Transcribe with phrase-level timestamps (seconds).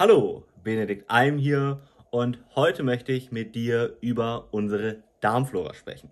[0.00, 6.08] Hallo, Benedikt Eim hier und heute möchte ich mit dir über unsere Darmflora sprechen.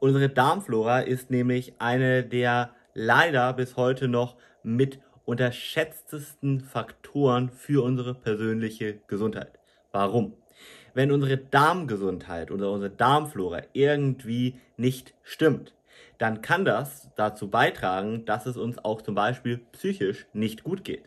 [0.00, 8.14] Unsere Darmflora ist nämlich eine der leider bis heute noch mit unterschätztesten Faktoren für unsere
[8.14, 9.60] persönliche Gesundheit.
[9.92, 10.32] Warum?
[10.94, 15.72] Wenn unsere Darmgesundheit oder unsere Darmflora irgendwie nicht stimmt,
[16.18, 21.04] dann kann das dazu beitragen, dass es uns auch zum Beispiel psychisch nicht gut geht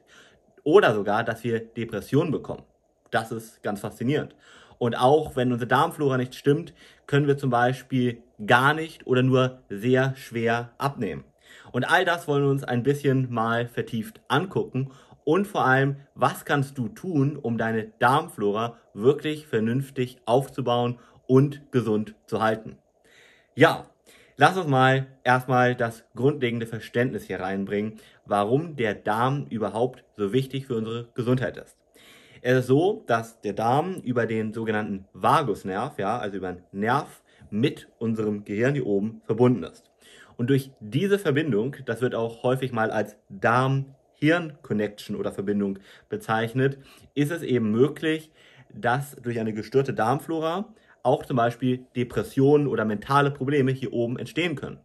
[0.64, 2.63] oder sogar, dass wir Depressionen bekommen.
[3.12, 4.35] Das ist ganz faszinierend.
[4.77, 6.73] Und auch wenn unsere Darmflora nicht stimmt,
[7.08, 11.23] können wir zum Beispiel gar nicht oder nur sehr schwer abnehmen.
[11.71, 14.91] Und all das wollen wir uns ein bisschen mal vertieft angucken.
[15.26, 22.16] Und vor allem, was kannst du tun, um deine Darmflora wirklich vernünftig aufzubauen und gesund
[22.26, 22.77] zu halten?
[23.55, 23.85] Ja,
[24.36, 30.66] Lass uns mal erstmal das grundlegende Verständnis hier reinbringen, warum der Darm überhaupt so wichtig
[30.66, 31.78] für unsere Gesundheit ist.
[32.41, 37.22] Es ist so, dass der Darm über den sogenannten Vagusnerv, ja, also über einen Nerv
[37.52, 39.91] mit unserem Gehirn hier oben verbunden ist.
[40.35, 45.77] Und durch diese Verbindung, das wird auch häufig mal als Darm-Hirn-Connection oder Verbindung
[46.10, 46.79] bezeichnet,
[47.13, 48.32] ist es eben möglich,
[48.74, 54.55] dass durch eine gestörte Darmflora auch zum Beispiel Depressionen oder mentale Probleme hier oben entstehen
[54.55, 54.79] können.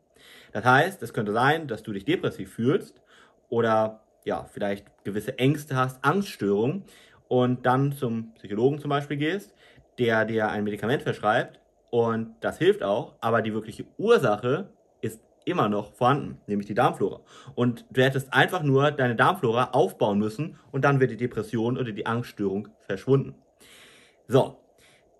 [0.52, 3.00] Das heißt, es könnte sein, dass du dich depressiv fühlst
[3.48, 6.84] oder ja, vielleicht gewisse Ängste hast, Angststörungen
[7.28, 9.54] und dann zum Psychologen zum Beispiel gehst,
[9.98, 11.60] der dir ein Medikament verschreibt
[11.90, 17.20] und das hilft auch, aber die wirkliche Ursache ist immer noch vorhanden, nämlich die Darmflora.
[17.54, 21.92] Und du hättest einfach nur deine Darmflora aufbauen müssen und dann wird die Depression oder
[21.92, 23.34] die Angststörung verschwunden.
[24.26, 24.58] So,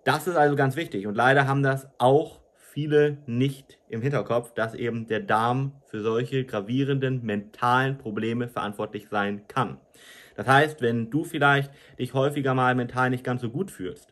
[0.09, 4.73] das ist also ganz wichtig und leider haben das auch viele nicht im Hinterkopf, dass
[4.73, 9.77] eben der Darm für solche gravierenden mentalen Probleme verantwortlich sein kann.
[10.35, 14.11] Das heißt, wenn du vielleicht dich häufiger mal mental nicht ganz so gut fühlst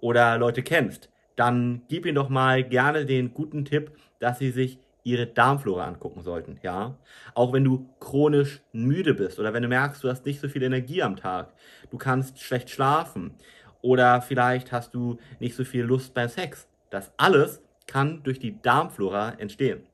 [0.00, 4.78] oder Leute kennst, dann gib ihnen doch mal gerne den guten Tipp, dass sie sich
[5.02, 6.98] ihre Darmflora angucken sollten, ja?
[7.34, 10.62] Auch wenn du chronisch müde bist oder wenn du merkst, du hast nicht so viel
[10.62, 11.54] Energie am Tag,
[11.90, 13.34] du kannst schlecht schlafen,
[13.82, 16.68] oder vielleicht hast du nicht so viel Lust beim Sex.
[16.90, 19.86] Das alles kann durch die Darmflora entstehen.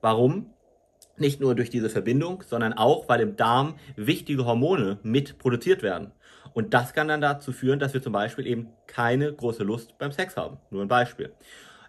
[0.00, 0.54] Warum?
[1.16, 6.12] Nicht nur durch diese Verbindung, sondern auch, weil im Darm wichtige Hormone mit produziert werden.
[6.54, 10.12] Und das kann dann dazu führen, dass wir zum Beispiel eben keine große Lust beim
[10.12, 10.58] Sex haben.
[10.70, 11.32] Nur ein Beispiel.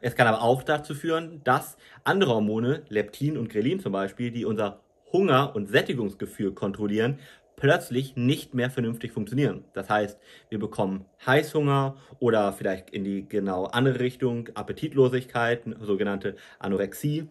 [0.02, 4.46] Es kann aber auch dazu führen, dass andere Hormone, Leptin und Grelin zum Beispiel, die
[4.46, 4.82] unser
[5.14, 7.20] Hunger- und Sättigungsgefühl kontrollieren,
[7.56, 9.66] plötzlich nicht mehr vernünftig funktionieren.
[9.74, 10.20] Das heißt,
[10.50, 17.30] wir bekommen Heißhunger oder vielleicht in die genau andere Richtung Appetitlosigkeit, sogenannte Anorexie.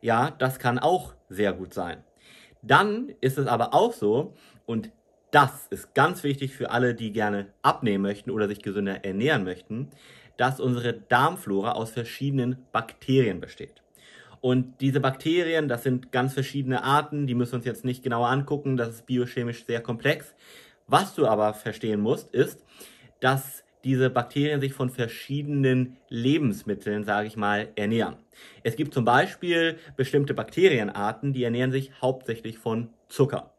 [0.00, 2.04] Ja, das kann auch sehr gut sein.
[2.62, 4.34] Dann ist es aber auch so,
[4.66, 4.90] und
[5.32, 9.90] das ist ganz wichtig für alle, die gerne abnehmen möchten oder sich gesünder ernähren möchten,
[10.36, 13.81] dass unsere Darmflora aus verschiedenen Bakterien besteht.
[14.42, 18.28] Und diese Bakterien, das sind ganz verschiedene Arten, die müssen wir uns jetzt nicht genauer
[18.28, 20.34] angucken, das ist biochemisch sehr komplex.
[20.88, 22.64] Was du aber verstehen musst, ist,
[23.20, 28.16] dass diese Bakterien sich von verschiedenen Lebensmitteln, sage ich mal, ernähren.
[28.64, 33.54] Es gibt zum Beispiel bestimmte Bakterienarten, die ernähren sich hauptsächlich von Zucker.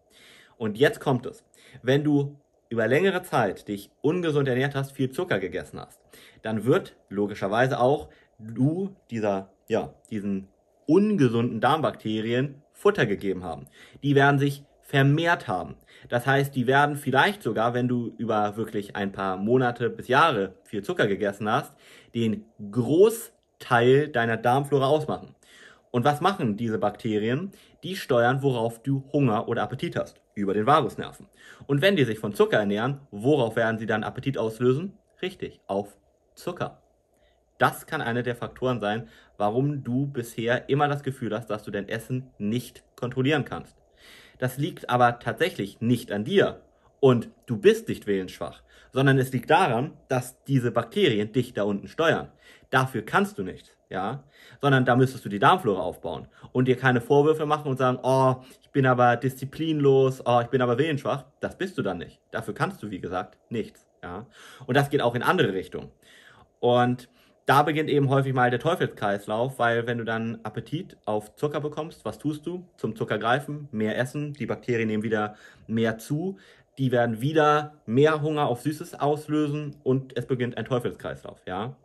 [0.57, 1.45] Und jetzt kommt es.
[1.81, 6.01] Wenn du über längere Zeit dich ungesund ernährt hast, viel Zucker gegessen hast,
[6.41, 10.49] dann wird logischerweise auch du dieser, ja, diesen
[10.87, 13.67] ungesunden Darmbakterien Futter gegeben haben.
[14.03, 15.75] Die werden sich vermehrt haben.
[16.09, 20.55] Das heißt, die werden vielleicht sogar, wenn du über wirklich ein paar Monate bis Jahre
[20.65, 21.75] viel Zucker gegessen hast,
[22.13, 25.35] den Großteil deiner Darmflora ausmachen.
[25.91, 27.51] Und was machen diese Bakterien?
[27.83, 31.27] Die steuern, worauf du Hunger oder Appetit hast, über den Vagusnerven.
[31.67, 34.97] Und wenn die sich von Zucker ernähren, worauf werden sie dann Appetit auslösen?
[35.21, 35.95] Richtig, auf
[36.35, 36.81] Zucker.
[37.59, 39.07] Das kann einer der Faktoren sein,
[39.43, 43.75] warum du bisher immer das Gefühl hast, dass du dein Essen nicht kontrollieren kannst.
[44.37, 46.61] Das liegt aber tatsächlich nicht an dir
[47.01, 51.89] und du bist nicht willensschwach, sondern es liegt daran, dass diese Bakterien dich da unten
[51.89, 52.29] steuern.
[52.69, 54.23] Dafür kannst du nichts, ja,
[54.61, 58.37] sondern da müsstest du die Darmflora aufbauen und dir keine Vorwürfe machen und sagen, oh,
[58.61, 61.25] ich bin aber disziplinlos, oh, ich bin aber willensschwach.
[61.41, 62.21] Das bist du dann nicht.
[62.31, 64.25] Dafür kannst du, wie gesagt, nichts, ja.
[64.67, 65.91] Und das geht auch in andere Richtungen.
[66.61, 67.09] Und
[67.45, 72.05] da beginnt eben häufig mal der Teufelskreislauf, weil wenn du dann Appetit auf Zucker bekommst,
[72.05, 72.65] was tust du?
[72.77, 75.35] Zum Zucker greifen, mehr essen, die Bakterien nehmen wieder
[75.67, 76.37] mehr zu,
[76.77, 81.75] die werden wieder mehr Hunger auf Süßes auslösen und es beginnt ein Teufelskreislauf, ja.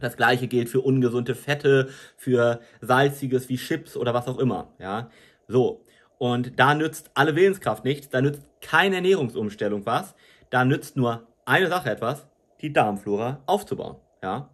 [0.00, 5.10] Das gleiche gilt für ungesunde Fette, für salziges wie Chips oder was auch immer, ja.
[5.48, 5.84] So.
[6.18, 10.14] Und da nützt alle Willenskraft nichts, da nützt keine Ernährungsumstellung was,
[10.50, 12.26] da nützt nur eine Sache etwas,
[12.60, 13.96] die Darmflora aufzubauen.
[14.22, 14.53] Ja,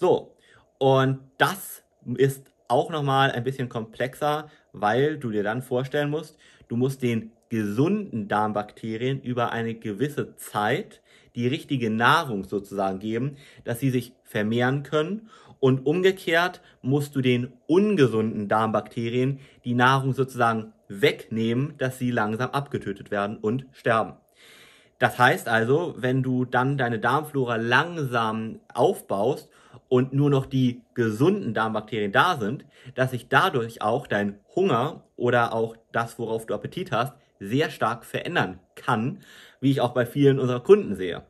[0.00, 0.34] so.
[0.78, 1.84] Und das
[2.16, 6.38] ist auch nochmal ein bisschen komplexer, weil du dir dann vorstellen musst,
[6.68, 11.02] du musst den gesunden Darmbakterien über eine gewisse Zeit
[11.34, 15.28] die richtige Nahrung sozusagen geben, dass sie sich vermehren können.
[15.58, 23.10] Und umgekehrt musst du den ungesunden Darmbakterien die Nahrung sozusagen wegnehmen, dass sie langsam abgetötet
[23.10, 24.14] werden und sterben.
[24.98, 29.50] Das heißt also, wenn du dann deine Darmflora langsam aufbaust
[29.90, 32.64] und nur noch die gesunden Darmbakterien da sind,
[32.94, 38.04] dass sich dadurch auch dein Hunger oder auch das, worauf du Appetit hast, sehr stark
[38.04, 39.18] verändern kann,
[39.60, 41.24] wie ich auch bei vielen unserer Kunden sehe.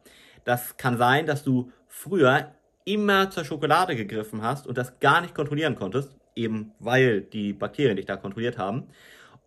[0.44, 2.52] Das kann sein, dass du früher
[2.84, 7.96] immer zur Schokolade gegriffen hast und das gar nicht kontrollieren konntest, eben weil die Bakterien
[7.96, 8.88] dich da kontrolliert haben.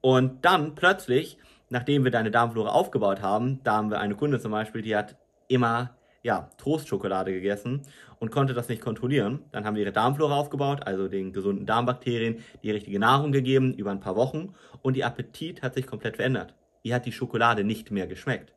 [0.01, 1.37] Und dann plötzlich,
[1.69, 5.17] nachdem wir deine Darmflora aufgebaut haben, da haben wir eine Kunde zum Beispiel, die hat
[5.47, 5.91] immer
[6.23, 7.81] ja, Trostschokolade gegessen
[8.19, 9.43] und konnte das nicht kontrollieren.
[9.51, 13.91] Dann haben wir ihre Darmflora aufgebaut, also den gesunden Darmbakterien die richtige Nahrung gegeben über
[13.91, 16.55] ein paar Wochen und ihr Appetit hat sich komplett verändert.
[16.81, 18.53] Ihr hat die Schokolade nicht mehr geschmeckt.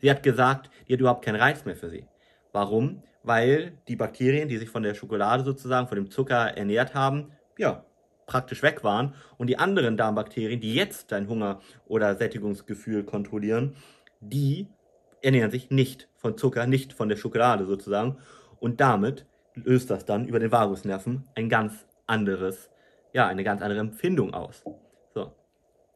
[0.00, 2.06] Sie hat gesagt, die hat überhaupt keinen Reiz mehr für sie.
[2.52, 3.02] Warum?
[3.22, 7.84] Weil die Bakterien, die sich von der Schokolade sozusagen, von dem Zucker ernährt haben, ja,
[8.26, 13.76] praktisch weg waren und die anderen Darmbakterien, die jetzt dein Hunger oder Sättigungsgefühl kontrollieren,
[14.20, 14.68] die
[15.24, 18.18] ernähren sich nicht von Zucker, nicht von der Schokolade sozusagen.
[18.60, 22.70] Und damit löst das dann über den Vagusnerven ein ganz anderes,
[23.12, 24.64] ja, eine ganz andere Empfindung aus.
[25.14, 25.32] So.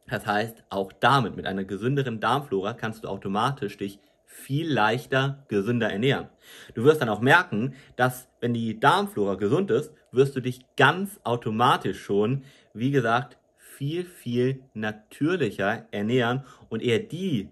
[0.07, 5.91] Das heißt, auch damit, mit einer gesünderen Darmflora, kannst du automatisch dich viel leichter gesünder
[5.91, 6.29] ernähren.
[6.75, 11.19] Du wirst dann auch merken, dass wenn die Darmflora gesund ist, wirst du dich ganz
[11.23, 12.43] automatisch schon,
[12.73, 17.49] wie gesagt, viel, viel natürlicher ernähren und eher die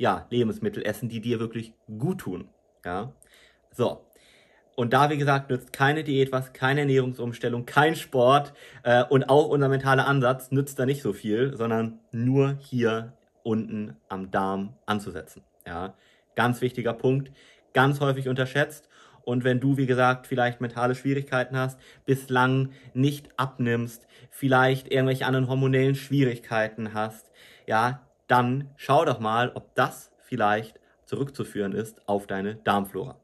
[0.00, 2.48] ja, Lebensmittel essen, die dir wirklich gut tun.
[2.86, 3.12] Ja,
[3.70, 4.06] so.
[4.74, 9.48] Und da, wie gesagt, nützt keine Diät was, keine Ernährungsumstellung, kein Sport äh, und auch
[9.48, 13.12] unser mentaler Ansatz nützt da nicht so viel, sondern nur hier
[13.42, 15.42] unten am Darm anzusetzen.
[15.66, 15.92] Ja,
[16.34, 17.30] ganz wichtiger Punkt,
[17.74, 18.88] ganz häufig unterschätzt.
[19.22, 25.48] Und wenn du, wie gesagt, vielleicht mentale Schwierigkeiten hast, bislang nicht abnimmst, vielleicht irgendwelche anderen
[25.48, 27.30] hormonellen Schwierigkeiten hast,
[27.66, 33.20] ja, dann schau doch mal, ob das vielleicht zurückzuführen ist auf deine Darmflora.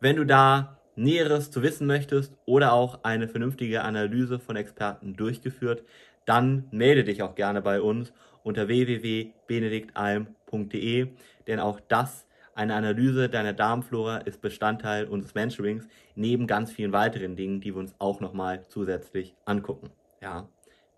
[0.00, 5.84] Wenn du da Näheres zu wissen möchtest oder auch eine vernünftige Analyse von Experten durchgeführt,
[6.24, 8.12] dann melde dich auch gerne bei uns
[8.42, 11.08] unter www.benediktalm.de,
[11.46, 17.36] denn auch das, eine Analyse deiner Darmflora, ist Bestandteil unseres Mentorings, neben ganz vielen weiteren
[17.36, 19.90] Dingen, die wir uns auch nochmal zusätzlich angucken.
[20.20, 20.48] Ja,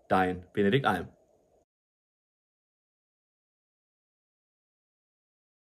[0.07, 1.09] dein Benedikt Alm.